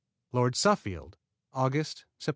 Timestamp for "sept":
2.19-2.29